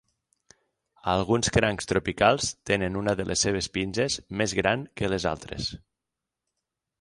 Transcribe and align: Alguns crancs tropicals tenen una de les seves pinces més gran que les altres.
Alguns 1.11 1.49
crancs 1.57 1.89
tropicals 1.91 2.49
tenen 2.69 2.97
una 3.03 3.13
de 3.19 3.27
les 3.33 3.45
seves 3.47 3.69
pinces 3.77 4.17
més 4.43 4.57
gran 4.61 4.89
que 5.03 5.13
les 5.17 5.29
altres. 5.35 5.69